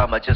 Tá, 0.00 0.06
much. 0.06 0.29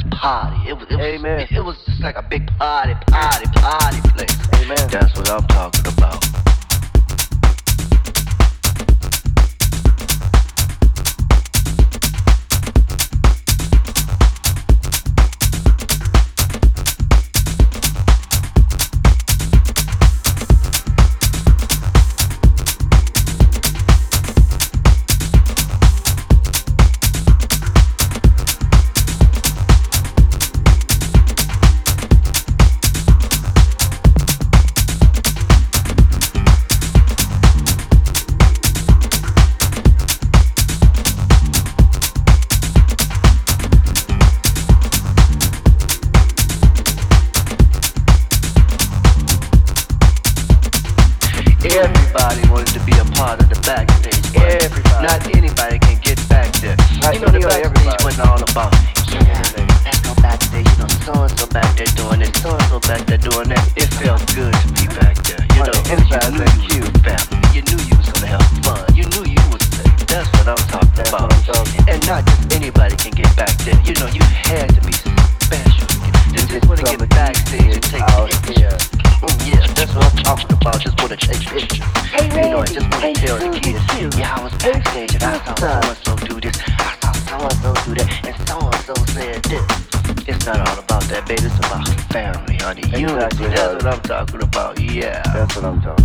you, 93.09 93.15
know, 93.15 93.19
that's 93.19 93.83
what 93.83 93.93
I'm 93.93 94.01
talking 94.01 94.41
about. 94.41 94.79
Yeah. 94.79 95.21
That's 95.33 95.55
what 95.55 95.65
I'm 95.65 95.81
talking 95.81 96.04